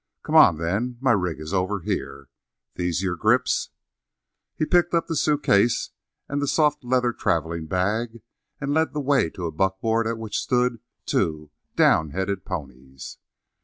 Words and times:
Come 0.23 0.33
on, 0.33 0.57
then. 0.57 0.97
My 0.99 1.11
rig 1.11 1.39
is 1.39 1.53
over 1.53 1.81
here. 1.81 2.27
These 2.73 3.03
your 3.03 3.15
grips?" 3.15 3.69
He 4.55 4.65
picked 4.65 4.95
up 4.95 5.05
the 5.05 5.15
suit 5.15 5.43
case 5.43 5.91
and 6.27 6.41
the 6.41 6.47
soft 6.47 6.83
leather 6.83 7.13
traveling 7.13 7.67
bag, 7.67 8.23
and 8.59 8.73
led 8.73 8.93
the 8.93 8.99
way 8.99 9.29
to 9.29 9.45
a 9.45 9.51
buckboard 9.51 10.07
at 10.07 10.17
which 10.17 10.39
stood 10.41 10.79
two 11.05 11.51
downheaded 11.77 12.45
ponies. 12.45 13.19